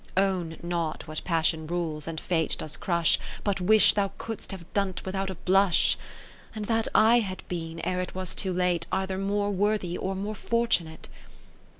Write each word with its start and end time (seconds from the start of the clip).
Own 0.17 0.57
not 0.63 1.07
what 1.07 1.23
Passion 1.23 1.67
rules, 1.67 2.07
and 2.07 2.19
Fate 2.19 2.55
does 2.57 2.75
crush. 2.75 3.19
But 3.43 3.61
wish 3.61 3.93
thou 3.93 4.09
couldst 4.17 4.49
have 4.51 4.65
done 4.73 4.93
't 4.93 5.03
without 5.05 5.29
a 5.29 5.35
blush; 5.35 5.95
And 6.55 6.65
that 6.65 6.87
I 6.95 7.19
had 7.19 7.47
been, 7.47 7.79
ere 7.85 8.01
it 8.01 8.15
was 8.15 8.33
tod 8.33 8.55
late, 8.55 8.87
Either 8.91 9.19
more 9.19 9.51
worthy, 9.51 9.95
or 9.95 10.15
more 10.15 10.33
fortunate. 10.33 11.07